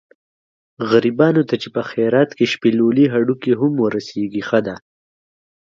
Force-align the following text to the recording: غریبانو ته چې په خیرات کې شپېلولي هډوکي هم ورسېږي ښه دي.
غریبانو 0.89 1.41
ته 1.49 1.55
چې 1.61 1.67
په 1.75 1.81
خیرات 1.89 2.29
کې 2.37 2.45
شپېلولي 2.53 3.05
هډوکي 3.13 3.53
هم 3.59 3.73
ورسېږي 3.83 4.41
ښه 4.47 4.59
دي. 4.65 4.75